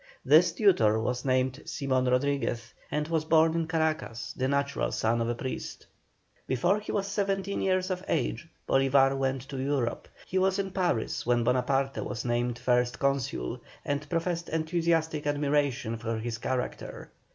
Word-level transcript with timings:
This 0.25 0.51
tutor 0.51 0.99
was 0.99 1.25
named 1.25 1.61
Simon 1.65 2.05
Rodriguez, 2.05 2.73
and 2.89 3.07
was 3.07 3.23
born 3.23 3.53
in 3.53 3.67
Caracas, 3.67 4.33
the 4.35 4.47
natural 4.47 4.91
son 4.91 5.21
of 5.21 5.29
a 5.29 5.35
priest. 5.35 5.85
Before 6.47 6.79
he 6.79 6.91
was 6.91 7.05
seventeen 7.05 7.61
years 7.61 7.91
of 7.91 8.03
age, 8.07 8.49
Bolívar 8.67 9.15
went 9.15 9.47
to 9.49 9.61
Europe; 9.61 10.07
he 10.25 10.39
was 10.39 10.57
in 10.57 10.71
Paris 10.71 11.23
when 11.27 11.43
Bonaparte 11.43 12.03
was 12.03 12.25
named 12.25 12.57
First 12.57 12.97
Consul, 12.97 13.61
and 13.85 14.09
professed 14.09 14.49
enthusiastic 14.49 15.27
admiration 15.27 15.97
for 15.97 16.17
his 16.17 16.39
character. 16.39 17.11